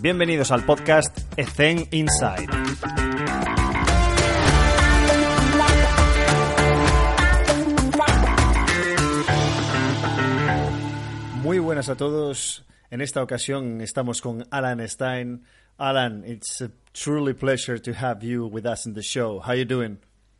[0.00, 2.46] Bienvenidos al podcast Ethen Inside.
[11.42, 12.64] Muy buenas a todos.
[12.90, 15.42] En esta ocasión estamos con Alan Stein.
[15.78, 19.40] Alan, it's a truly pleasure to have you with us in the show.
[19.40, 19.98] How you doing?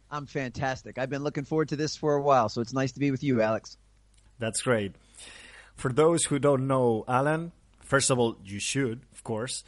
[0.09, 0.99] I'm fantastic.
[0.99, 3.25] I've been looking forward to this for a while, so it's nice to be with
[3.25, 3.77] you, Alex.
[4.39, 4.95] That's great.
[5.75, 7.51] For those who don't know Alan,
[7.81, 9.63] first of all, you should, course.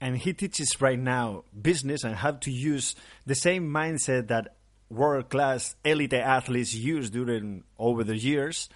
[0.00, 2.94] And he teaches right now business and how to use
[3.26, 4.54] the same mindset that
[4.90, 8.68] world class elite athletes use during over the years.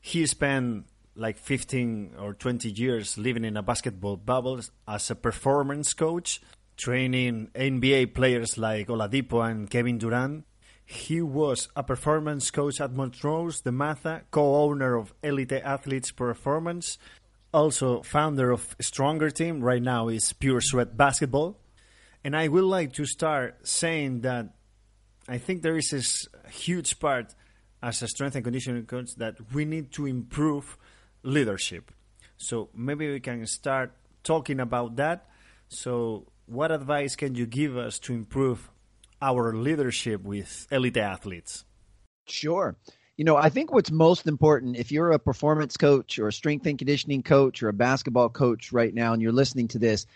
[0.00, 5.92] He spent like 15 or 20 years living in a basketball bubble as a performance
[5.94, 6.40] coach,
[6.76, 10.44] training NBA players like Oladipo and Kevin Durant.
[10.84, 16.98] He was a performance coach at Montrose de Maza, co-owner of Elite Athletes Performance,
[17.54, 19.62] also founder of Stronger Team.
[19.62, 21.56] Right now is Pure Sweat Basketball.
[22.24, 24.54] And I would like to start saying that
[25.28, 27.34] I think there is this huge part
[27.82, 30.76] as a strength and conditioning coach that we need to improve
[31.22, 31.92] leadership.
[32.36, 33.92] So maybe we can start
[34.24, 35.28] talking about that.
[35.68, 38.70] So, what advice can you give us to improve
[39.22, 41.64] our leadership with elite athletes?
[42.26, 42.76] Sure.
[43.16, 46.66] You know, I think what's most important if you're a performance coach or a strength
[46.66, 50.06] and conditioning coach or a basketball coach right now and you're listening to this,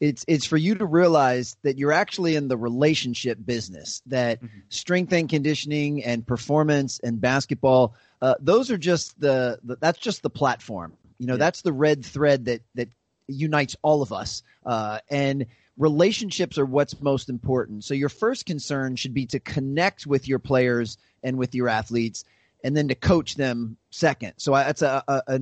[0.00, 4.02] it's it's for you to realize that you're actually in the relationship business.
[4.06, 4.60] That mm-hmm.
[4.68, 10.22] strength and conditioning and performance and basketball, uh, those are just the, the, that's just
[10.22, 10.94] the platform.
[11.18, 11.38] You know, yeah.
[11.38, 12.88] that's the red thread that that
[13.28, 14.42] unites all of us.
[14.66, 17.84] Uh, and relationships are what's most important.
[17.84, 22.24] So your first concern should be to connect with your players and with your athletes,
[22.64, 24.34] and then to coach them second.
[24.36, 25.40] So I, that's a, a, a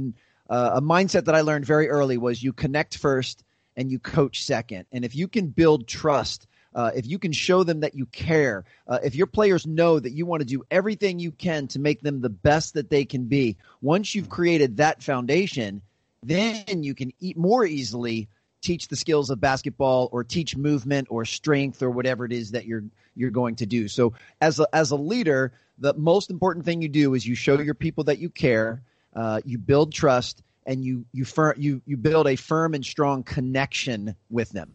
[0.51, 3.45] a mindset that I learned very early was you connect first
[3.77, 4.87] and you coach second.
[4.93, 8.65] And if you can build trust, uh, if you can show them that you care,
[8.87, 12.01] uh, if your players know that you want to do everything you can to make
[12.01, 15.83] them the best that they can be, once you've created that foundation,
[16.23, 18.29] then you can eat more easily
[18.61, 22.67] teach the skills of basketball or teach movement or strength or whatever it is that
[22.67, 23.89] you're you're going to do.
[23.89, 27.61] So as a, as a leader, the most important thing you do is you show
[27.61, 28.83] your people that you care,
[29.15, 33.23] uh, you build trust, and you you fir- you you build a firm and strong
[33.23, 34.75] connection with them.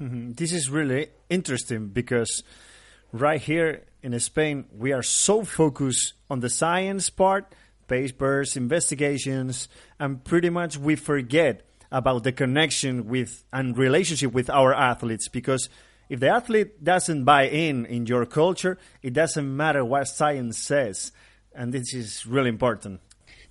[0.00, 2.42] This is really interesting because
[3.12, 7.54] right here in Spain we are so focused on the science part,
[7.86, 9.68] papers, investigations,
[10.00, 15.68] and pretty much we forget about the connection with and relationship with our athletes because
[16.08, 21.12] if the athlete doesn't buy in in your culture, it doesn't matter what science says,
[21.54, 23.00] and this is really important.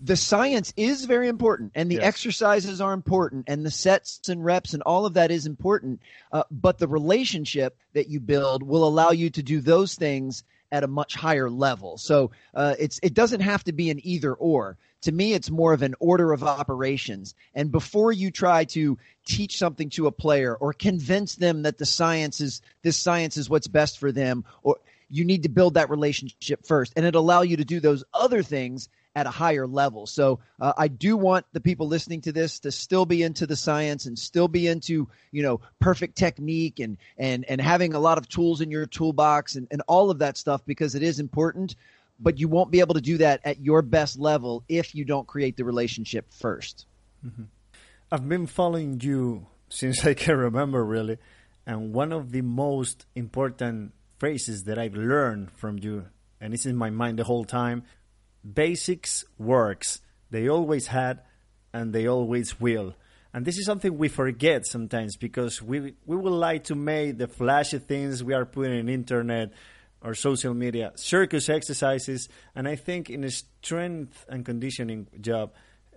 [0.04, 2.06] The science is very important, and the yes.
[2.06, 6.02] exercises are important, and the sets and reps and all of that is important.
[6.32, 10.84] Uh, but the relationship that you build will allow you to do those things at
[10.84, 11.98] a much higher level.
[11.98, 14.78] So uh, it's it doesn't have to be an either or.
[15.02, 17.36] To me it's more of an order of operations.
[17.54, 21.86] And before you try to teach something to a player or convince them that the
[21.86, 24.78] science is this science is what's best for them or
[25.10, 26.94] you need to build that relationship first.
[26.96, 30.74] And it allow you to do those other things at a higher level so uh,
[30.78, 34.18] i do want the people listening to this to still be into the science and
[34.18, 38.62] still be into you know perfect technique and and and having a lot of tools
[38.62, 41.76] in your toolbox and, and all of that stuff because it is important
[42.20, 45.28] but you won't be able to do that at your best level if you don't
[45.28, 46.86] create the relationship 1st
[47.24, 47.44] i mm-hmm.
[48.14, 51.18] I've been following you since I can remember, really.
[51.66, 56.08] And one of the most important phrases that I've learned from you,
[56.40, 57.84] and it's in my mind the whole time
[58.44, 60.02] basics works.
[60.30, 61.22] They always had,
[61.74, 62.96] and they always will.
[63.34, 67.28] And this is something we forget sometimes because we we would like to make the
[67.28, 69.54] flashy things we are putting in internet
[70.02, 75.54] or social media, circus exercises, and I think in a strength and conditioning job,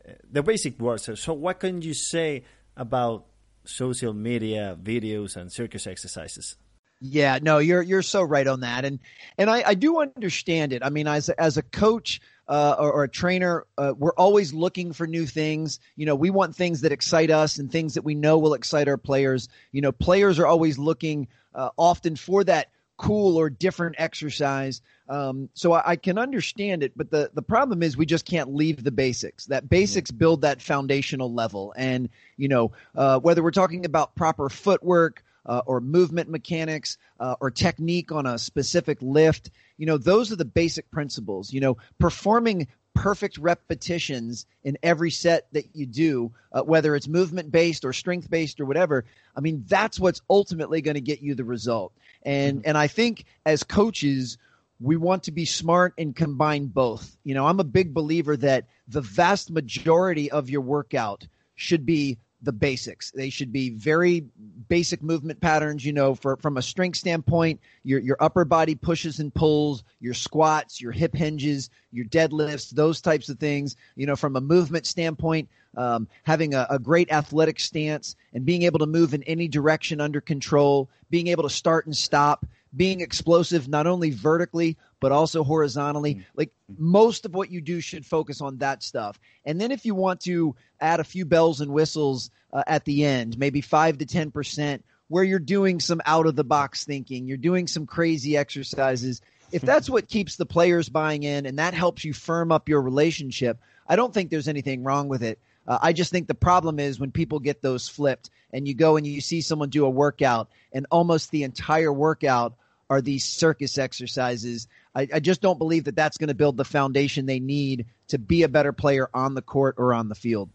[0.06, 1.08] uh, the basic words.
[1.20, 2.44] So, what can you say
[2.76, 3.26] about
[3.64, 6.56] social media videos and circus exercises?
[7.00, 9.00] Yeah, no, you're you're so right on that, and
[9.38, 10.84] and I, I do understand it.
[10.84, 14.92] I mean, as as a coach uh, or, or, a trainer, uh, we're always looking
[14.92, 15.80] for new things.
[15.96, 18.88] You know, we want things that excite us and things that we know will excite
[18.88, 19.48] our players.
[19.72, 24.82] You know, players are always looking uh, often for that cool or different exercise.
[25.08, 28.54] Um, so I, I, can understand it, but the, the problem is we just can't
[28.54, 29.46] leave the basics.
[29.46, 31.74] That basics build that foundational level.
[31.76, 37.36] And, you know, uh, whether we're talking about proper footwork, uh, or movement mechanics uh,
[37.40, 39.50] or technique on a specific lift.
[39.76, 41.52] You know, those are the basic principles.
[41.52, 47.50] You know, performing perfect repetitions in every set that you do, uh, whether it's movement
[47.50, 49.04] based or strength based or whatever,
[49.36, 51.92] I mean, that's what's ultimately going to get you the result.
[52.22, 52.68] And, mm-hmm.
[52.68, 54.38] and I think as coaches,
[54.80, 57.16] we want to be smart and combine both.
[57.24, 61.26] You know, I'm a big believer that the vast majority of your workout
[61.56, 63.10] should be the basics.
[63.10, 64.24] They should be very
[64.68, 65.84] basic movement patterns.
[65.84, 70.14] You know, for from a strength standpoint, your your upper body pushes and pulls, your
[70.14, 73.76] squats, your hip hinges, your deadlifts, those types of things.
[73.96, 78.62] You know, from a movement standpoint, um, having a, a great athletic stance and being
[78.62, 83.00] able to move in any direction under control, being able to start and stop, being
[83.00, 86.14] explosive not only vertically but also horizontally.
[86.14, 86.24] Mm.
[86.34, 89.20] Like most of what you do should focus on that stuff.
[89.44, 93.04] And then if you want to add a few bells and whistles uh, at the
[93.04, 97.36] end, maybe 5 to 10% where you're doing some out of the box thinking, you're
[97.36, 99.20] doing some crazy exercises.
[99.52, 102.80] If that's what keeps the players buying in and that helps you firm up your
[102.80, 105.38] relationship, I don't think there's anything wrong with it.
[105.68, 108.96] Uh, I just think the problem is when people get those flipped and you go
[108.96, 112.54] and you see someone do a workout and almost the entire workout
[112.90, 114.68] are these circus exercises.
[114.94, 118.18] I, I just don't believe that that's going to build the foundation they need to
[118.18, 120.50] be a better player on the court or on the field.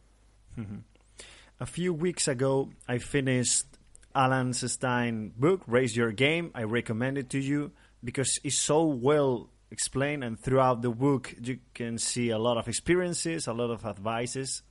[0.57, 0.77] Mm-hmm.
[1.59, 3.65] A few weeks ago, I finished
[4.15, 6.51] Alan Stein book, Raise Your Game.
[6.55, 7.71] I recommend it to you
[8.03, 12.67] because it's so well explained, and throughout the book, you can see a lot of
[12.67, 14.63] experiences, a lot of advices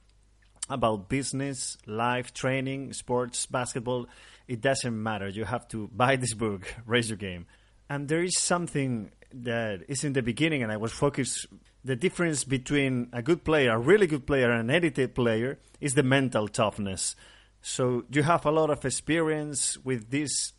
[0.68, 4.06] about business, life, training, sports, basketball.
[4.46, 5.28] It doesn't matter.
[5.28, 7.46] You have to buy this book, Raise Your Game.
[7.88, 11.46] And there is something that is in the beginning, and I was focused.
[11.84, 15.94] The difference between a good player, a really good player, and an edited player is
[15.94, 17.14] the mental toughness.
[17.62, 20.52] So you have a lot of experience with these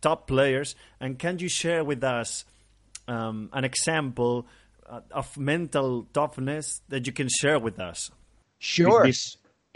[0.00, 2.44] top players, and can you share with us
[3.08, 4.46] um, an example
[4.88, 8.10] uh, of mental toughness that you can share with us?
[8.58, 9.04] Sure.
[9.04, 9.16] With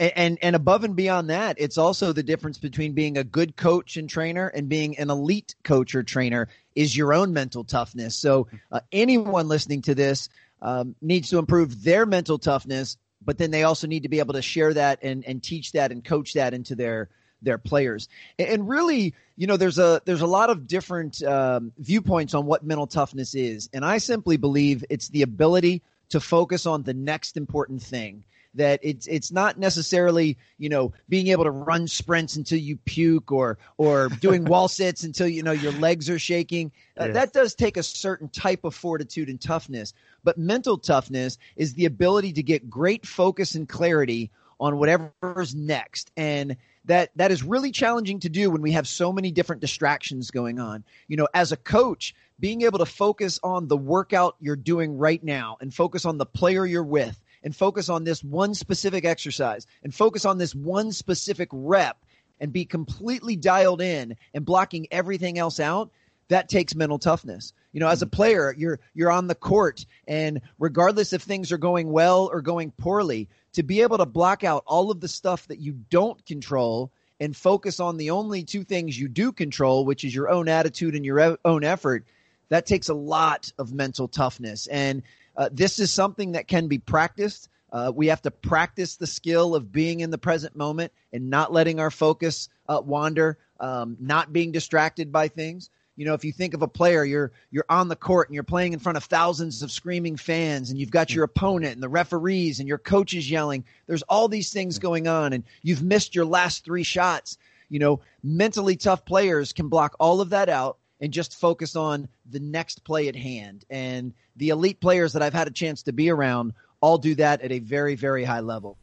[0.00, 3.96] and and above and beyond that it's also the difference between being a good coach
[3.96, 8.16] and trainer and being an elite coach or trainer is your own mental toughness.
[8.16, 10.28] So uh, anyone listening to this
[10.62, 14.34] um, needs to improve their mental toughness but then they also need to be able
[14.34, 17.08] to share that and, and teach that and coach that into their
[17.42, 18.08] their players.
[18.38, 22.64] And really you know there's a there's a lot of different um, viewpoints on what
[22.64, 23.68] mental toughness is.
[23.72, 28.24] And i simply believe it's the ability to focus on the next important thing
[28.54, 33.30] that it's it's not necessarily you know being able to run sprints until you puke
[33.30, 36.72] or or doing wall sits until you know your legs are shaking.
[36.96, 39.94] Uh, that does take a certain type of fortitude and toughness.
[40.24, 46.10] But mental toughness is the ability to get great focus and clarity on whatever's next
[46.16, 50.30] and that that is really challenging to do when we have so many different distractions
[50.30, 50.84] going on.
[51.08, 55.22] You know, as a coach, being able to focus on the workout you're doing right
[55.22, 59.66] now and focus on the player you're with and focus on this one specific exercise
[59.82, 62.04] and focus on this one specific rep
[62.40, 65.90] and be completely dialed in and blocking everything else out
[66.30, 67.52] that takes mental toughness.
[67.72, 68.16] You know, as a mm-hmm.
[68.16, 72.70] player, you're you're on the court and regardless if things are going well or going
[72.70, 76.90] poorly, to be able to block out all of the stuff that you don't control
[77.18, 80.94] and focus on the only two things you do control, which is your own attitude
[80.94, 82.06] and your own effort,
[82.48, 84.66] that takes a lot of mental toughness.
[84.68, 85.02] And
[85.40, 87.48] uh, this is something that can be practiced.
[87.72, 91.50] Uh, we have to practice the skill of being in the present moment and not
[91.50, 95.70] letting our focus uh, wander, um, not being distracted by things.
[95.96, 98.42] You know, if you think of a player, you're you're on the court and you're
[98.42, 101.88] playing in front of thousands of screaming fans, and you've got your opponent and the
[101.88, 103.64] referees and your coaches yelling.
[103.86, 107.38] There's all these things going on, and you've missed your last three shots.
[107.70, 112.08] You know, mentally tough players can block all of that out and just focus on
[112.28, 113.64] the next play at hand.
[113.70, 117.42] And the elite players that I've had a chance to be around all do that
[117.42, 118.78] at a very, very high level.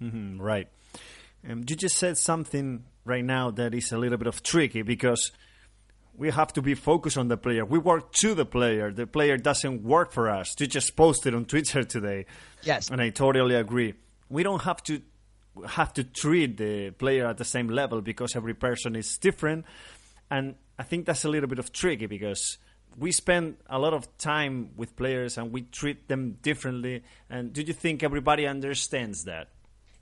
[0.00, 0.68] Mm-hmm, right.
[1.48, 5.32] Um, you just said something right now that is a little bit of tricky because
[6.16, 7.64] we have to be focused on the player.
[7.64, 8.92] We work to the player.
[8.92, 10.54] The player doesn't work for us.
[10.58, 12.26] You just posted on Twitter today.
[12.62, 12.88] Yes.
[12.90, 13.94] And I totally agree.
[14.28, 15.02] We don't have to
[15.68, 19.64] have to treat the player at the same level because every person is different
[20.30, 22.58] and I think that's a little bit of tricky because
[22.96, 27.02] we spend a lot of time with players and we treat them differently.
[27.30, 29.48] And do you think everybody understands that?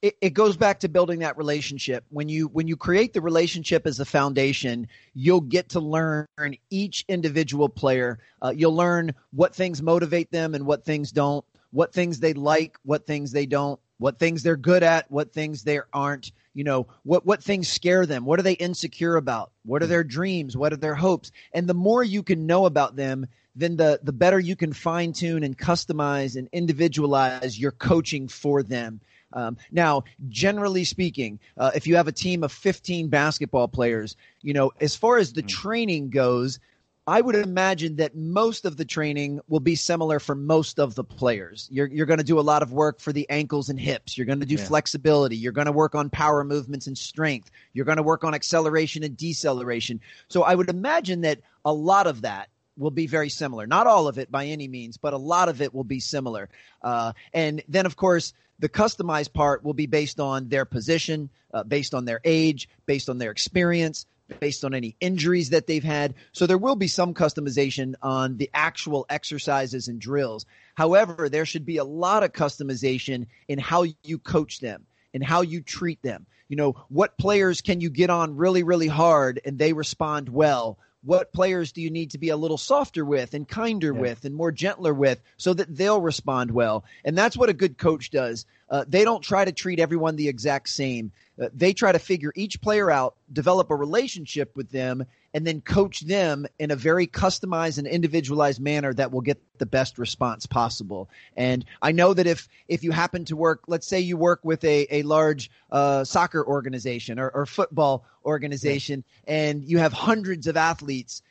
[0.00, 2.04] It, it goes back to building that relationship.
[2.08, 6.26] When you when you create the relationship as a foundation, you'll get to learn
[6.70, 8.18] each individual player.
[8.42, 11.44] Uh, you'll learn what things motivate them and what things don't.
[11.70, 13.80] What things they like, what things they don't.
[13.98, 18.06] What things they're good at, what things they aren't you know what what things scare
[18.06, 18.24] them?
[18.24, 19.52] What are they insecure about?
[19.64, 20.56] What are their dreams?
[20.56, 21.32] What are their hopes?
[21.52, 25.12] And the more you can know about them then the the better you can fine
[25.12, 29.00] tune and customize and individualize your coaching for them.
[29.34, 34.52] Um, now, generally speaking, uh, if you have a team of 15 basketball players, you
[34.52, 35.48] know, as far as the mm.
[35.48, 36.60] training goes,
[37.06, 41.02] I would imagine that most of the training will be similar for most of the
[41.02, 41.66] players.
[41.70, 44.16] You're, you're going to do a lot of work for the ankles and hips.
[44.16, 44.64] You're going to do yeah.
[44.64, 45.36] flexibility.
[45.36, 47.50] You're going to work on power movements and strength.
[47.72, 50.00] You're going to work on acceleration and deceleration.
[50.28, 53.66] So I would imagine that a lot of that will be very similar.
[53.66, 56.48] Not all of it by any means, but a lot of it will be similar.
[56.82, 61.64] Uh, and then, of course, the customized part will be based on their position, uh,
[61.64, 64.06] based on their age, based on their experience,
[64.40, 66.14] based on any injuries that they've had.
[66.32, 70.46] So there will be some customization on the actual exercises and drills.
[70.74, 75.42] However, there should be a lot of customization in how you coach them and how
[75.42, 76.26] you treat them.
[76.48, 80.78] You know, what players can you get on really, really hard and they respond well?
[81.04, 84.00] What players do you need to be a little softer with and kinder yeah.
[84.00, 86.84] with and more gentler with so that they'll respond well?
[87.04, 88.46] And that's what a good coach does.
[88.70, 91.10] Uh, they don't try to treat everyone the exact same.
[91.40, 95.60] Uh, they try to figure each player out, develop a relationship with them, and then
[95.60, 100.46] coach them in a very customized and individualized manner that will get the best response
[100.46, 101.08] possible.
[101.36, 104.62] And I know that if if you happen to work, let's say you work with
[104.64, 109.34] a a large uh, soccer organization or, or football organization, yeah.
[109.34, 111.22] and you have hundreds of athletes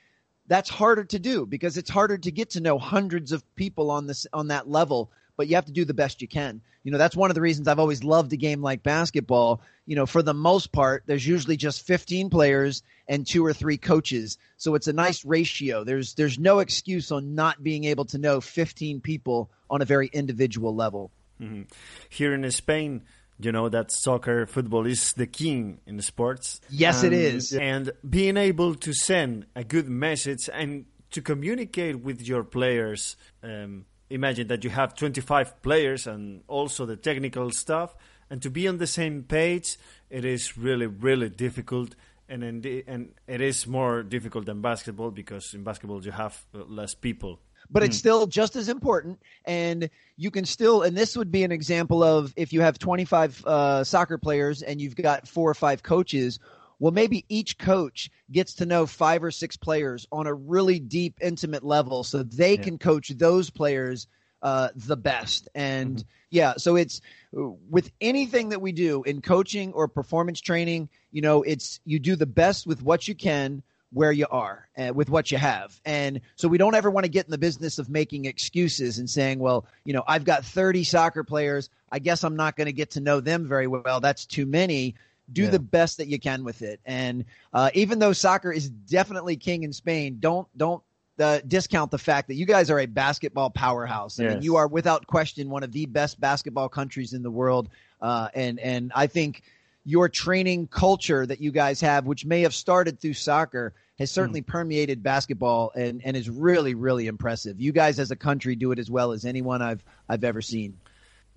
[0.47, 4.07] that's harder to do because it's harder to get to know hundreds of people on
[4.07, 6.61] this on that level but you have to do the best you can.
[6.83, 9.61] You know, that's one of the reasons I've always loved a game like basketball.
[9.85, 13.77] You know, for the most part, there's usually just 15 players and two or three
[13.77, 14.37] coaches.
[14.57, 15.83] So it's a nice ratio.
[15.83, 20.07] There's there's no excuse on not being able to know 15 people on a very
[20.07, 21.11] individual level.
[21.39, 21.63] Mm-hmm.
[22.09, 23.03] Here in Spain,
[23.39, 28.37] you know that soccer football is the king in sports yes it is and being
[28.37, 34.63] able to send a good message and to communicate with your players um, imagine that
[34.63, 37.95] you have 25 players and also the technical stuff
[38.29, 39.77] and to be on the same page
[40.09, 41.95] it is really really difficult
[42.29, 46.93] and in and it is more difficult than basketball because in basketball you have less
[46.93, 47.39] people
[47.69, 47.99] but it's hmm.
[47.99, 52.33] still just as important and you can still and this would be an example of
[52.35, 56.39] if you have 25 uh, soccer players and you've got four or five coaches
[56.81, 61.19] well, maybe each coach gets to know five or six players on a really deep,
[61.21, 62.61] intimate level so they yeah.
[62.63, 64.07] can coach those players
[64.41, 65.47] uh, the best.
[65.53, 66.07] And mm-hmm.
[66.31, 66.99] yeah, so it's
[67.31, 72.15] with anything that we do in coaching or performance training, you know, it's you do
[72.15, 73.61] the best with what you can
[73.93, 75.79] where you are uh, with what you have.
[75.85, 79.07] And so we don't ever want to get in the business of making excuses and
[79.07, 81.69] saying, well, you know, I've got 30 soccer players.
[81.91, 83.99] I guess I'm not going to get to know them very well.
[83.99, 84.95] That's too many
[85.33, 85.49] do yeah.
[85.49, 86.79] the best that you can with it.
[86.85, 90.83] And uh, even though soccer is definitely king in Spain, don't don't
[91.19, 94.19] uh, discount the fact that you guys are a basketball powerhouse.
[94.19, 94.33] I yes.
[94.33, 97.69] mean, you are without question one of the best basketball countries in the world.
[98.01, 99.43] Uh, and and I think
[99.83, 104.41] your training culture that you guys have, which may have started through soccer, has certainly
[104.41, 104.47] mm.
[104.47, 107.59] permeated basketball and, and is really really impressive.
[107.59, 110.77] You guys as a country do it as well as anyone I've I've ever seen.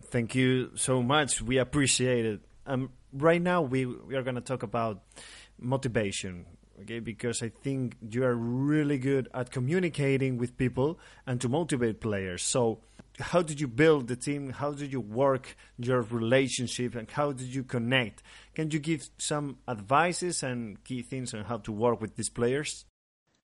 [0.03, 1.43] Thank you so much.
[1.43, 2.41] We appreciate it.
[2.67, 5.02] Um, right now we we are going to talk about
[5.59, 6.47] motivation
[6.83, 6.99] okay?
[6.99, 12.42] Because i think you are really good at communicating with people and to motivate players.
[12.42, 12.80] So
[13.21, 14.50] how did you build the team?
[14.50, 16.97] How did you work your relationship?
[16.97, 18.23] And how did you connect?
[18.54, 22.85] Can you give some advices and key things on how to work with these players?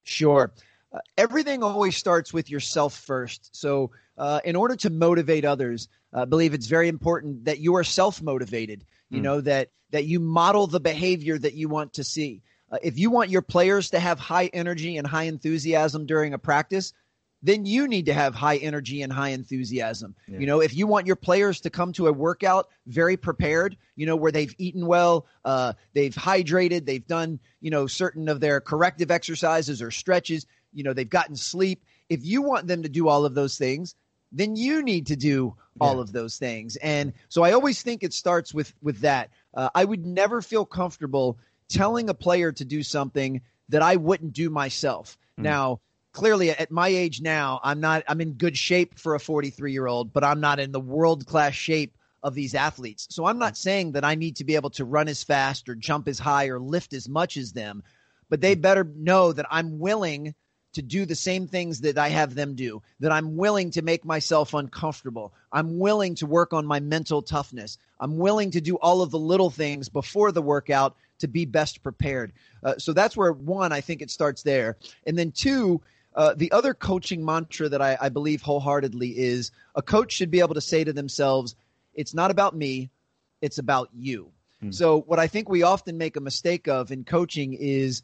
[0.03, 0.53] Sure
[0.93, 6.23] uh, everything always starts with yourself first so uh, in order to motivate others uh,
[6.23, 9.25] i believe it's very important that you are self motivated you mm.
[9.25, 12.43] know that that you model the behavior that you want to see.
[12.71, 16.39] Uh, if you want your players to have high energy and high enthusiasm during a
[16.39, 16.93] practice,
[17.43, 20.15] then you need to have high energy and high enthusiasm.
[20.29, 20.39] Yeah.
[20.39, 24.05] You know, if you want your players to come to a workout very prepared, you
[24.05, 28.61] know, where they've eaten well, uh, they've hydrated, they've done, you know, certain of their
[28.61, 31.85] corrective exercises or stretches, you know, they've gotten sleep.
[32.09, 33.95] If you want them to do all of those things,
[34.33, 36.03] then you need to do all yeah.
[36.03, 36.77] of those things.
[36.77, 39.31] And so I always think it starts with with that.
[39.55, 44.33] Uh, I would never feel comfortable telling a player to do something that I wouldn't
[44.33, 45.17] do myself.
[45.39, 45.45] Mm.
[45.45, 45.81] Now,
[46.13, 49.87] clearly at my age now, I'm not I'm in good shape for a 43 year
[49.87, 53.07] old, but I'm not in the world class shape of these athletes.
[53.11, 55.75] So I'm not saying that I need to be able to run as fast or
[55.75, 57.83] jump as high or lift as much as them,
[58.29, 58.61] but they hmm.
[58.61, 60.35] better know that I'm willing
[60.73, 64.05] to do the same things that I have them do, that I'm willing to make
[64.05, 65.33] myself uncomfortable.
[65.53, 67.77] I'm willing to work on my mental toughness.
[67.99, 71.83] I'm willing to do all of the little things before the workout to be best
[71.83, 72.33] prepared.
[72.63, 74.77] Uh, so that's where one, I think it starts there.
[75.07, 75.81] And then two,
[76.15, 80.41] uh, the other coaching mantra that I, I believe wholeheartedly is a coach should be
[80.41, 81.57] able to say to themselves,
[81.95, 82.91] it's not about me,
[83.41, 84.31] it's about you.
[84.61, 84.71] Hmm.
[84.71, 88.03] So, what I think we often make a mistake of in coaching is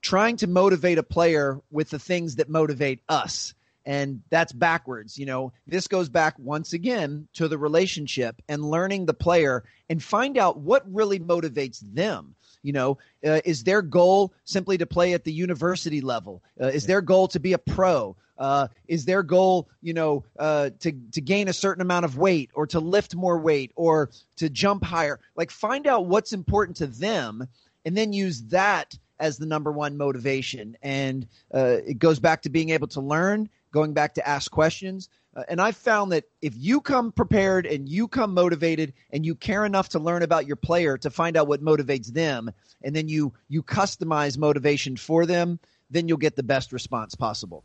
[0.00, 3.54] trying to motivate a player with the things that motivate us.
[3.86, 5.18] And that's backwards.
[5.18, 10.02] You know, this goes back once again to the relationship and learning the player and
[10.02, 12.34] find out what really motivates them.
[12.62, 16.42] You know, uh, is their goal simply to play at the university level?
[16.60, 18.16] Uh, is their goal to be a pro?
[18.36, 22.50] Uh, is their goal, you know, uh, to to gain a certain amount of weight,
[22.54, 25.20] or to lift more weight, or to jump higher?
[25.36, 27.48] Like, find out what's important to them,
[27.84, 30.76] and then use that as the number one motivation.
[30.82, 35.08] And uh, it goes back to being able to learn, going back to ask questions,
[35.36, 39.36] uh, and I've found that if you come prepared and you come motivated and you
[39.36, 42.50] care enough to learn about your player to find out what motivates them,
[42.82, 47.62] and then you you customize motivation for them, then you'll get the best response possible.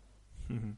[0.52, 0.72] Mm-hmm.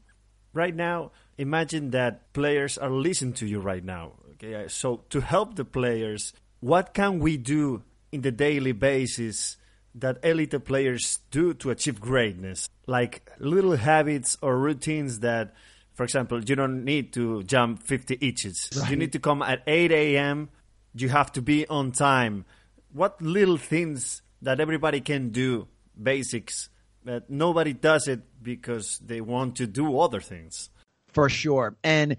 [0.54, 4.12] Right now, imagine that players are listening to you right now.
[4.32, 7.82] Okay, so to help the players, what can we do
[8.12, 9.57] in the daily basis
[10.00, 12.68] that elite players do to achieve greatness?
[12.86, 15.54] Like little habits or routines that
[15.98, 18.70] for example, you don't need to jump 50 inches.
[18.78, 18.88] Right.
[18.88, 20.48] You need to come at 8 a.m.
[20.94, 22.44] You have to be on time.
[22.92, 25.66] What little things that everybody can do,
[26.00, 26.70] basics,
[27.04, 30.70] but nobody does it because they want to do other things.
[31.08, 31.76] For sure.
[31.82, 32.16] And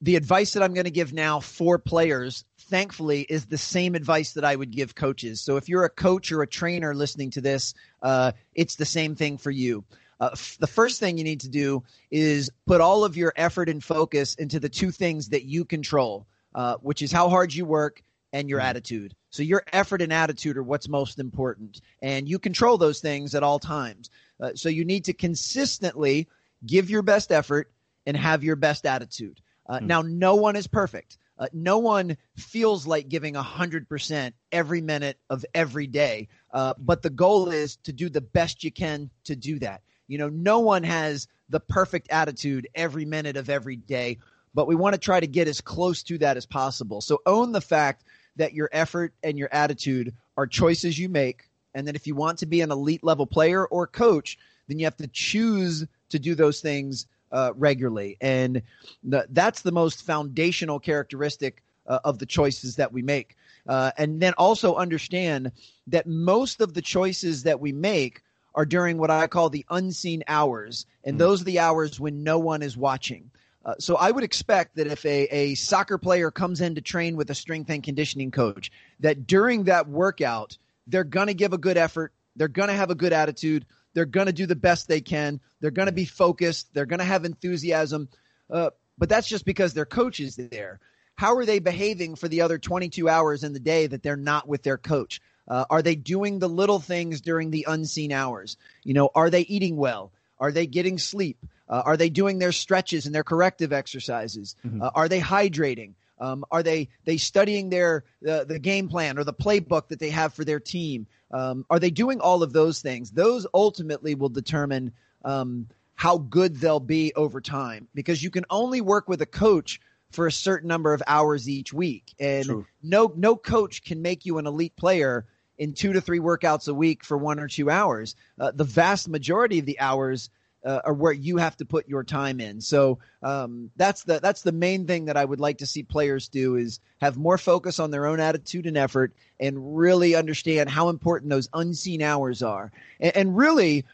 [0.00, 4.32] the advice that I'm going to give now for players, thankfully, is the same advice
[4.34, 5.40] that I would give coaches.
[5.40, 9.14] So if you're a coach or a trainer listening to this, uh, it's the same
[9.14, 9.84] thing for you.
[10.20, 13.68] Uh, f- the first thing you need to do is put all of your effort
[13.68, 17.64] and focus into the two things that you control, uh, which is how hard you
[17.64, 18.68] work and your mm-hmm.
[18.68, 19.14] attitude.
[19.30, 23.42] So your effort and attitude are what's most important, and you control those things at
[23.42, 24.10] all times.
[24.40, 26.28] Uh, so you need to consistently
[26.66, 27.70] give your best effort
[28.06, 29.40] and have your best attitude.
[29.68, 29.86] Uh, mm.
[29.86, 31.18] Now, no one is perfect.
[31.38, 36.28] Uh, no one feels like giving 100% every minute of every day.
[36.52, 39.82] Uh, but the goal is to do the best you can to do that.
[40.08, 44.18] You know, no one has the perfect attitude every minute of every day,
[44.54, 47.00] but we want to try to get as close to that as possible.
[47.00, 48.04] So own the fact
[48.36, 51.48] that your effort and your attitude are choices you make.
[51.74, 54.86] And that if you want to be an elite level player or coach, then you
[54.86, 58.16] have to choose to do those things uh, regularly.
[58.20, 58.62] And
[59.02, 63.36] the, that's the most foundational characteristic uh, of the choices that we make.
[63.66, 65.52] Uh, and then also understand
[65.86, 68.22] that most of the choices that we make
[68.54, 71.18] are during what I call the unseen hours, and mm.
[71.18, 73.30] those are the hours when no one is watching.
[73.64, 77.16] Uh, so I would expect that if a, a soccer player comes in to train
[77.16, 81.58] with a strength and conditioning coach, that during that workout, they're going to give a
[81.58, 82.12] good effort.
[82.36, 83.66] They're going to have a good attitude.
[83.94, 85.40] They're going to do the best they can.
[85.60, 86.72] They're going to be focused.
[86.74, 88.08] They're going to have enthusiasm.
[88.50, 90.80] Uh, but that's just because their coach is there.
[91.14, 94.46] How are they behaving for the other 22 hours in the day that they're not
[94.46, 95.20] with their coach?
[95.48, 98.56] Uh, are they doing the little things during the unseen hours?
[98.84, 100.12] You know, are they eating well?
[100.38, 101.44] Are they getting sleep?
[101.68, 104.56] Uh, are they doing their stretches and their corrective exercises?
[104.64, 104.82] Mm-hmm.
[104.82, 105.94] Uh, are they hydrating?
[106.20, 110.10] Um, are they they studying their uh, the game plan or the playbook that they
[110.10, 111.06] have for their team?
[111.30, 113.10] Um, are they doing all of those things?
[113.10, 114.92] Those ultimately will determine
[115.24, 119.80] um, how good they'll be over time because you can only work with a coach
[120.10, 122.66] for a certain number of hours each week, and True.
[122.82, 125.26] no no coach can make you an elite player
[125.58, 128.14] in two to three workouts a week for one or two hours.
[128.38, 130.30] Uh, the vast majority of the hours
[130.64, 132.60] uh, are where you have to put your time in.
[132.60, 136.28] So um, that's the that's the main thing that I would like to see players
[136.28, 140.88] do is have more focus on their own attitude and effort, and really understand how
[140.88, 142.72] important those unseen hours are.
[143.00, 143.84] And, and really,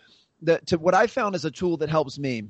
[0.43, 2.45] the to what I found is a tool that helps me.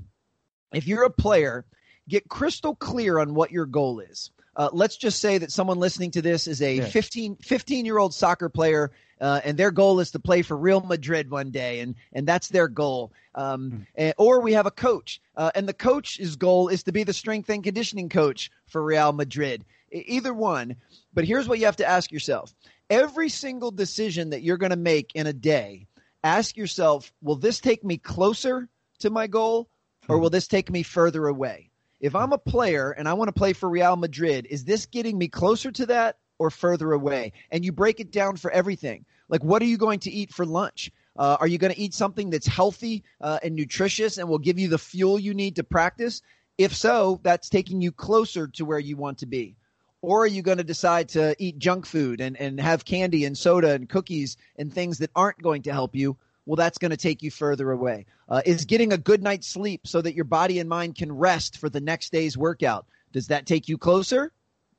[0.72, 1.64] If you're a player,
[2.09, 4.31] get crystal clear on what your goal is.
[4.57, 8.14] Uh, let's just say that someone listening to this is a 15, 15 year old
[8.14, 8.92] soccer player
[9.24, 12.48] uh, and their goal is to play for Real Madrid one day, and and that's
[12.48, 13.10] their goal.
[13.34, 17.04] Um, and, or we have a coach, uh, and the coach's goal is to be
[17.04, 19.64] the strength and conditioning coach for Real Madrid.
[19.90, 20.76] Either one,
[21.14, 22.54] but here's what you have to ask yourself:
[22.90, 25.87] every single decision that you're going to make in a day,
[26.22, 29.70] ask yourself, will this take me closer to my goal,
[30.06, 31.70] or will this take me further away?
[31.98, 35.16] If I'm a player and I want to play for Real Madrid, is this getting
[35.16, 37.32] me closer to that or further away?
[37.50, 39.06] And you break it down for everything.
[39.28, 40.90] Like, what are you going to eat for lunch?
[41.16, 44.58] Uh, are you going to eat something that's healthy uh, and nutritious and will give
[44.58, 46.22] you the fuel you need to practice?
[46.58, 49.56] If so, that's taking you closer to where you want to be.
[50.02, 53.37] Or are you going to decide to eat junk food and, and have candy and
[53.38, 56.16] soda and cookies and things that aren't going to help you?
[56.46, 58.06] well, that's going to take you further away.
[58.28, 61.58] Uh, is getting a good night's sleep so that your body and mind can rest
[61.58, 62.87] for the next day's workout.
[63.12, 64.32] Does that take you closer?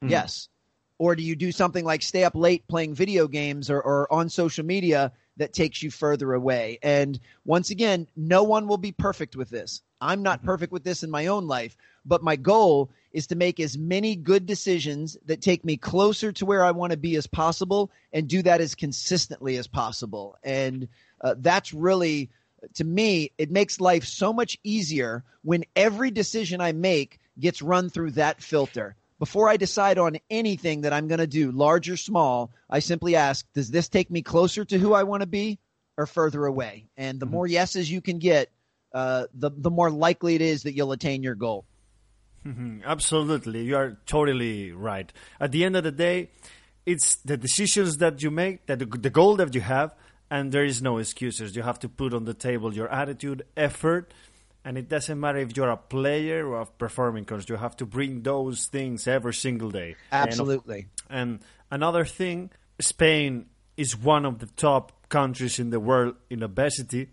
[0.04, 0.10] Mm-hmm.
[0.10, 0.50] Yes.
[0.98, 4.30] Or do you do something like stay up late playing video games or, or on
[4.30, 6.80] social media that takes you further away?
[6.82, 9.82] And once again, no one will be perfect with this.
[10.00, 10.48] I'm not mm-hmm.
[10.48, 14.16] perfect with this in my own life, but my goal is to make as many
[14.16, 18.28] good decisions that take me closer to where I want to be as possible and
[18.28, 20.38] do that as consistently as possible.
[20.44, 20.88] And
[21.22, 22.30] uh, that's really,
[22.76, 27.90] to me, it makes life so much easier when every decision I make gets run
[27.90, 28.96] through that filter.
[29.26, 33.16] Before I decide on anything that I'm going to do, large or small, I simply
[33.16, 35.58] ask, does this take me closer to who I want to be
[35.98, 36.86] or further away?
[36.96, 37.34] And the mm-hmm.
[37.34, 38.52] more yeses you can get,
[38.94, 41.66] uh, the, the more likely it is that you'll attain your goal.
[42.46, 42.82] Mm-hmm.
[42.86, 43.64] Absolutely.
[43.64, 45.12] You are totally right.
[45.40, 46.30] At the end of the day,
[46.86, 49.96] it's the decisions that you make, that the, the goal that you have,
[50.30, 51.56] and there is no excuses.
[51.56, 54.14] You have to put on the table your attitude, effort,
[54.66, 57.48] and it doesn't matter if you're a player or a performing coach.
[57.48, 59.96] You have to bring those things every single day.
[60.12, 60.88] Absolutely.
[61.08, 62.50] And, and another thing,
[62.80, 63.46] Spain
[63.78, 67.10] is one of the top countries in the world in obesity,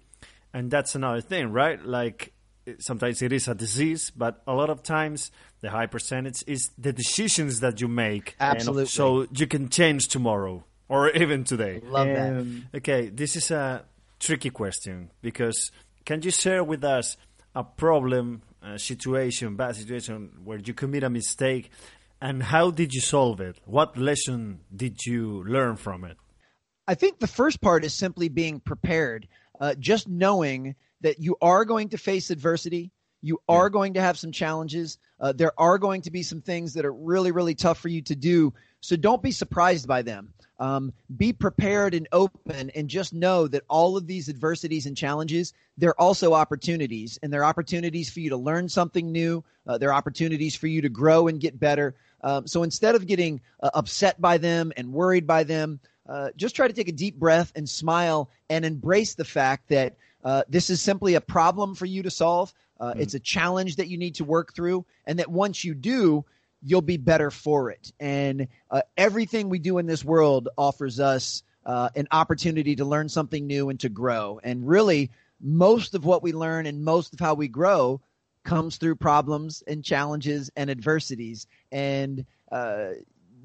[0.54, 1.84] and that's another thing, right?
[1.84, 2.32] Like
[2.78, 6.92] sometimes it is a disease, but a lot of times the high percentage is the
[6.92, 8.34] decisions that you make.
[8.40, 8.86] Absolutely.
[8.86, 11.82] so you can change tomorrow or even today.
[11.84, 12.32] Love that.
[12.32, 13.84] Um, okay, this is a
[14.18, 15.70] tricky question because
[16.04, 17.16] can you share with us
[17.54, 21.70] a problem, a situation, bad situation where you commit a mistake,
[22.20, 23.58] and how did you solve it?
[23.64, 26.16] What lesson did you learn from it?
[26.86, 29.28] I think the first part is simply being prepared,
[29.60, 32.90] uh, just knowing that you are going to face adversity.
[33.22, 33.70] You are yeah.
[33.70, 34.98] going to have some challenges.
[35.20, 38.02] Uh, there are going to be some things that are really, really tough for you
[38.02, 38.52] to do.
[38.82, 40.34] So don't be surprised by them.
[40.58, 45.54] Um, be prepared and open, and just know that all of these adversities and challenges,
[45.78, 49.42] they're also opportunities, and they're opportunities for you to learn something new.
[49.66, 51.94] Uh, they're opportunities for you to grow and get better.
[52.22, 56.54] Um, so instead of getting uh, upset by them and worried by them, uh, just
[56.54, 60.70] try to take a deep breath and smile and embrace the fact that uh, this
[60.70, 62.52] is simply a problem for you to solve.
[62.78, 63.00] Uh, mm.
[63.00, 66.24] It's a challenge that you need to work through, and that once you do,
[66.62, 67.92] you'll be better for it.
[68.00, 73.08] And uh, everything we do in this world offers us uh, an opportunity to learn
[73.08, 74.40] something new and to grow.
[74.42, 78.00] And really, most of what we learn and most of how we grow
[78.44, 81.46] comes through problems and challenges and adversities.
[81.70, 82.90] And uh,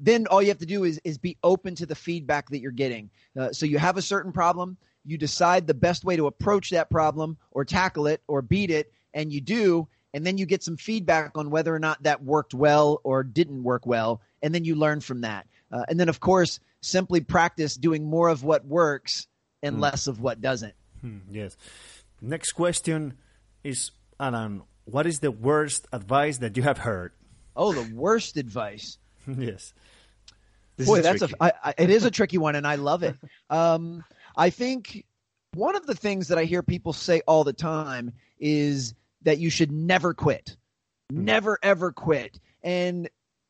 [0.00, 2.72] then all you have to do is is be open to the feedback that you're
[2.72, 3.10] getting.
[3.38, 4.76] Uh, so you have a certain problem
[5.08, 8.92] you decide the best way to approach that problem or tackle it or beat it,
[9.14, 12.54] and you do, and then you get some feedback on whether or not that worked
[12.54, 15.46] well or didn't work well, and then you learn from that.
[15.70, 19.26] Uh, and then, of course, simply practice doing more of what works
[19.62, 19.80] and mm.
[19.80, 20.74] less of what doesn't.
[21.00, 21.56] Hmm, yes.
[22.20, 23.14] Next question
[23.62, 27.12] is Alan, what is the worst advice that you have heard?
[27.54, 28.98] Oh, the worst advice.
[29.38, 29.72] yes.
[30.76, 31.34] This Boy, that's tricky.
[31.40, 31.44] a.
[31.44, 33.16] I, I, it is a tricky one, and I love it.
[33.50, 34.04] Um,
[34.36, 35.04] I think
[35.54, 39.50] one of the things that I hear people say all the time is that you
[39.50, 40.56] should never quit.
[41.10, 41.24] Hmm.
[41.24, 42.38] Never, ever quit.
[42.62, 43.08] And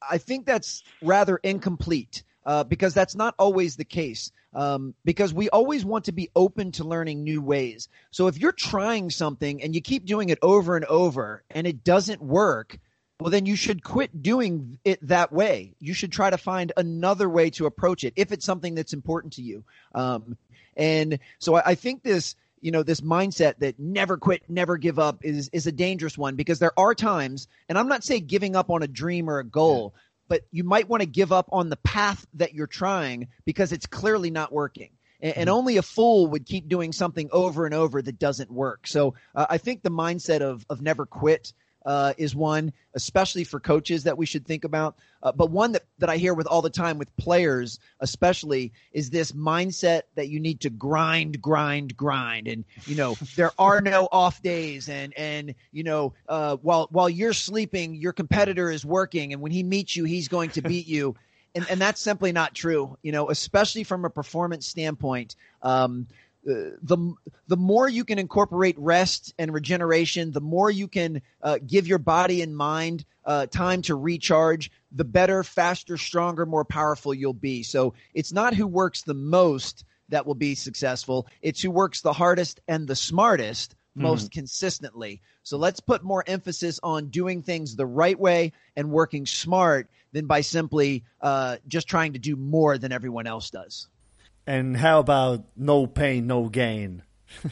[0.09, 4.33] I think that's rather incomplete uh, because that's not always the case.
[4.54, 7.88] Um, because we always want to be open to learning new ways.
[8.11, 11.85] So if you're trying something and you keep doing it over and over and it
[11.85, 12.78] doesn't work,
[13.20, 15.74] well, then you should quit doing it that way.
[15.81, 19.35] You should try to find another way to approach it if it's something that's important
[19.35, 19.64] to you.
[19.94, 20.38] Um,
[20.76, 24.99] and so I, I think this, you know, this mindset that never quit, never give
[24.99, 28.57] up is is a dangerous one because there are times, and I'm not saying giving
[28.57, 30.01] up on a dream or a goal, yeah.
[30.29, 33.87] but you might want to give up on the path that you're trying because it's
[33.87, 34.90] clearly not working.
[35.21, 35.57] And, and, mm-hmm.
[35.57, 38.87] only a fool would keep doing something over and over that doesn't work.
[38.87, 41.53] So uh, I think the mindset of of never quit
[41.87, 44.97] uh, is one, especially for coaches that we should think about.
[45.23, 49.11] Uh, but one that, that I hear with all the time with players, especially, is
[49.11, 54.09] this mindset that you need to grind, grind, grind, and you know there are no
[54.11, 59.33] off days, and and you know uh, while while you're sleeping, your competitor is working,
[59.33, 61.17] and when he meets you, he's going to beat you.
[61.55, 65.35] And, and that's simply not true, you know, especially from a performance standpoint.
[65.62, 66.07] Um,
[66.44, 67.14] the
[67.46, 71.98] the more you can incorporate rest and regeneration, the more you can uh, give your
[71.98, 77.62] body and mind uh, time to recharge, the better, faster, stronger, more powerful you'll be.
[77.62, 82.12] So it's not who works the most that will be successful; it's who works the
[82.12, 84.38] hardest and the smartest most mm-hmm.
[84.38, 85.20] consistently.
[85.42, 90.27] So let's put more emphasis on doing things the right way and working smart than
[90.27, 93.88] by simply uh, just trying to do more than everyone else does.
[94.49, 97.03] And how about no pain, no gain?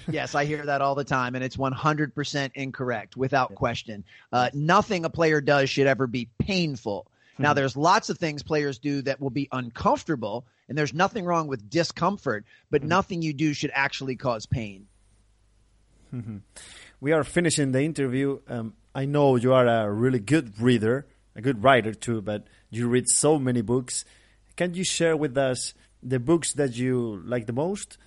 [0.09, 4.03] yes, I hear that all the time, and it's 100% incorrect without question.
[4.33, 7.07] Uh, nothing a player does should ever be painful.
[7.39, 7.57] Now, hmm.
[7.57, 11.69] there's lots of things players do that will be uncomfortable, and there's nothing wrong with
[11.69, 12.89] discomfort, but mm-hmm.
[12.89, 14.87] nothing you do should actually cause pain.
[16.15, 16.39] Mm-hmm.
[17.03, 18.41] We are finishing the interview.
[18.49, 22.89] Um, I know you are a really good reader, a good writer too, but you
[22.89, 24.07] read so many books.
[24.57, 27.99] Can you share with us the books that you like the most?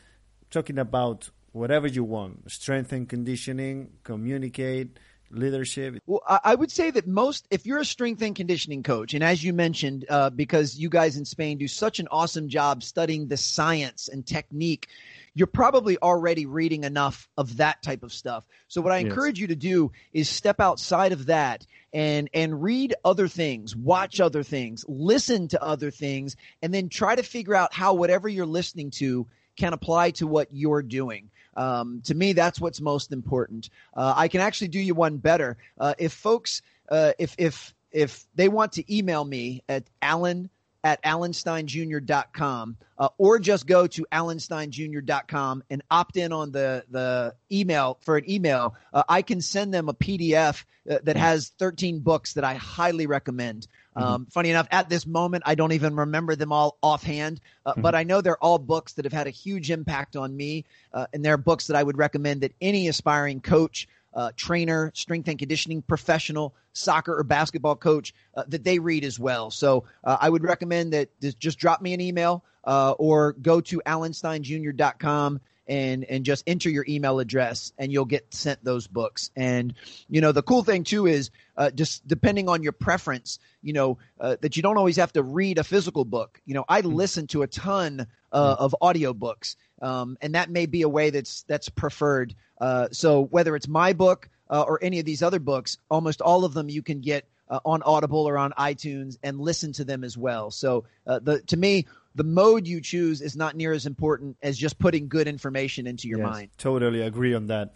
[0.51, 4.97] Talking about whatever you want strength and conditioning, communicate,
[5.31, 6.01] leadership?
[6.07, 9.43] Well, I would say that most, if you're a strength and conditioning coach, and as
[9.43, 13.37] you mentioned, uh, because you guys in Spain do such an awesome job studying the
[13.37, 14.87] science and technique,
[15.33, 18.45] you're probably already reading enough of that type of stuff.
[18.67, 19.07] So what I yes.
[19.07, 24.19] encourage you to do is step outside of that and and read other things, watch
[24.19, 28.45] other things, listen to other things, and then try to figure out how whatever you're
[28.45, 31.29] listening to can apply to what you're doing.
[31.55, 33.69] Um, to me, that's what's most important.
[33.93, 35.57] Uh, I can actually do you one better.
[35.77, 40.49] Uh, if folks, uh, if if if they want to email me at Alan
[40.83, 47.97] at alansteinjr.com uh, or just go to alansteinjr.com and opt in on the, the email
[48.01, 48.75] for an email.
[48.93, 53.07] Uh, I can send them a PDF uh, that has 13 books that I highly
[53.07, 53.67] recommend.
[53.95, 54.07] Mm-hmm.
[54.07, 57.81] Um, funny enough, at this moment, I don't even remember them all offhand, uh, mm-hmm.
[57.81, 61.07] but I know they're all books that have had a huge impact on me, uh,
[61.13, 65.37] and they're books that I would recommend that any aspiring coach uh, trainer, strength and
[65.37, 69.51] conditioning professional, soccer or basketball coach uh, that they read as well.
[69.51, 73.81] So uh, I would recommend that just drop me an email uh, or go to
[73.85, 79.75] alansteinjr.com and and just enter your email address and you'll get sent those books and
[80.09, 83.99] you know the cool thing too is uh, just depending on your preference you know
[84.19, 86.87] uh, that you don't always have to read a physical book you know i hmm.
[86.87, 91.43] listen to a ton uh, of audiobooks um, and that may be a way that's
[91.43, 95.77] that's preferred uh, so whether it's my book uh, or any of these other books
[95.89, 99.73] almost all of them you can get uh, on audible or on itunes and listen
[99.73, 103.71] to them as well so the to me the mode you choose is not near
[103.71, 106.49] as important as just putting good information into your yes, mind.
[106.57, 107.73] Totally agree on that.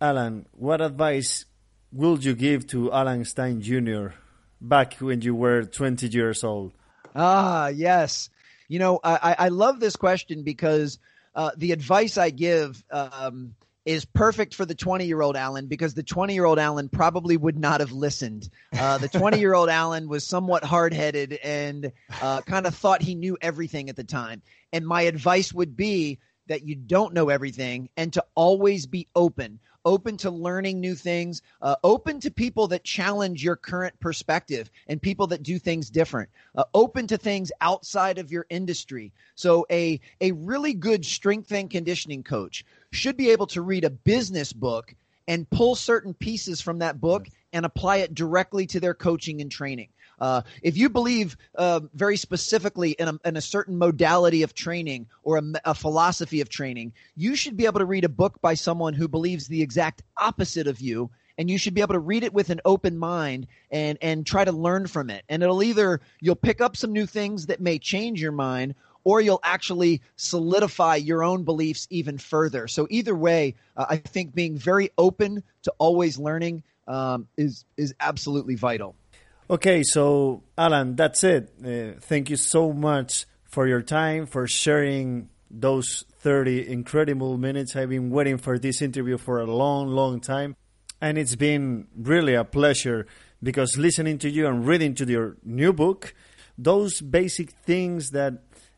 [0.00, 1.44] Alan, what advice
[1.92, 4.08] would you give to Alan Stein Jr.
[4.60, 6.72] back when you were 20 years old?
[7.14, 8.30] Ah, yes.
[8.68, 10.98] You know, I, I love this question because
[11.38, 13.54] uh, the advice I give um,–
[13.88, 17.38] is perfect for the 20 year old Alan because the 20 year old Alan probably
[17.38, 18.50] would not have listened.
[18.78, 23.00] Uh, the 20 year old Alan was somewhat hard headed and uh, kind of thought
[23.00, 24.42] he knew everything at the time.
[24.74, 29.58] And my advice would be that you don't know everything and to always be open
[29.88, 35.00] open to learning new things, uh, open to people that challenge your current perspective and
[35.00, 39.10] people that do things different, uh, open to things outside of your industry.
[39.34, 43.90] So a a really good strength and conditioning coach should be able to read a
[43.90, 44.94] business book
[45.26, 49.50] and pull certain pieces from that book and apply it directly to their coaching and
[49.50, 49.88] training.
[50.20, 55.06] Uh, if you believe uh, very specifically in a, in a, certain modality of training
[55.22, 58.54] or a, a, philosophy of training, you should be able to read a book by
[58.54, 61.10] someone who believes the exact opposite of you.
[61.38, 64.44] And you should be able to read it with an open mind and, and try
[64.44, 65.24] to learn from it.
[65.28, 69.20] And it'll either, you'll pick up some new things that may change your mind, or
[69.20, 72.66] you'll actually solidify your own beliefs even further.
[72.66, 77.94] So either way, uh, I think being very open to always learning um, is is
[78.00, 78.96] absolutely vital.
[79.50, 81.54] Okay, so Alan, that's it.
[81.64, 87.74] Uh, thank you so much for your time, for sharing those 30 incredible minutes.
[87.74, 90.54] I've been waiting for this interview for a long, long time.
[91.00, 93.06] And it's been really a pleasure
[93.42, 96.12] because listening to you and reading to your new book,
[96.58, 98.34] those basic things that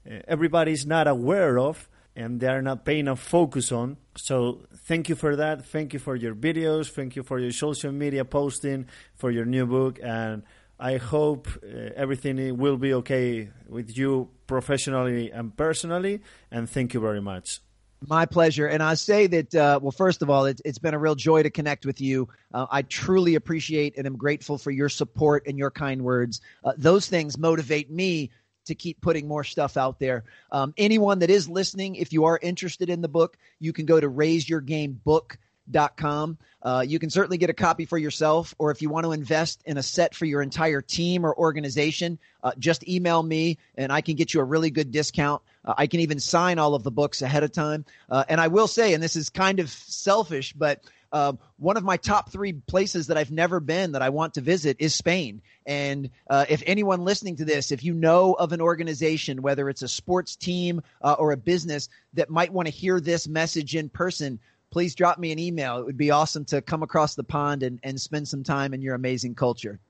[0.09, 3.97] uh, everybody's not aware of and they are not paying a focus on.
[4.17, 5.65] So thank you for that.
[5.65, 6.91] Thank you for your videos.
[6.91, 9.99] Thank you for your social media posting, for your new book.
[10.03, 10.43] And
[10.81, 16.23] I hope uh, everything will be okay with you professionally and personally.
[16.51, 17.61] And thank you very much.
[18.09, 18.67] My pleasure.
[18.67, 21.43] And I say that, uh, well, first of all, it's, it's been a real joy
[21.43, 22.31] to connect with you.
[22.55, 26.41] Uh, I truly appreciate and am grateful for your support and your kind words.
[26.65, 28.31] Uh, those things motivate me
[28.65, 30.25] to keep putting more stuff out there.
[30.51, 34.01] Um, anyone that is listening, if you are interested in the book, you can go
[34.01, 35.39] to raiseyourgamebook.com
[35.97, 36.39] com.
[36.63, 39.63] Uh, you can certainly get a copy for yourself, or if you want to invest
[39.65, 44.03] in a set for your entire team or organization, uh, just email me and I
[44.03, 45.43] can get you a really good discount.
[45.65, 47.85] Uh, I can even sign all of the books ahead of time.
[48.11, 50.81] Uh, and I will say, and this is kind of selfish, but
[51.13, 54.41] Um, one of my top three places that I've never been that I want to
[54.41, 55.43] visit is Spain.
[55.67, 59.83] And uh, if anyone listening to this, if you know of an organization, whether it's
[59.83, 63.89] a sports team uh, or a business that might want to hear this message in
[63.89, 64.39] person,
[64.71, 65.79] please drop me an email.
[65.79, 68.83] It would be awesome to come across the pond and, and spend some time in
[68.83, 69.81] your amazing culture.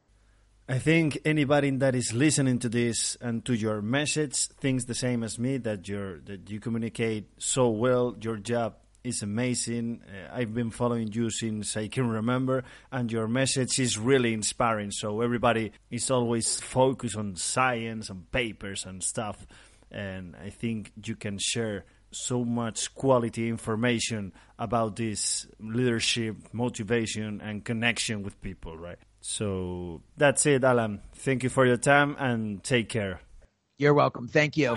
[0.69, 5.25] I think anybody that is listening to this and to your message thinks the same
[5.25, 8.17] as me that you that you communicate so well.
[8.21, 10.03] Your job is amazing.
[10.07, 12.63] Uh, I've been following you since I can remember,
[12.93, 14.93] and your message is really inspiring.
[14.93, 19.45] So everybody is always focused on science and papers and stuff,
[19.91, 27.65] and I think you can share so much quality information about this leadership, motivation, and
[27.65, 28.99] connection with people, right?
[29.21, 31.03] So that's it, Alan.
[31.15, 33.21] Thank you for your time and take care.
[33.79, 34.29] You're welcome.
[34.29, 34.75] Thank you.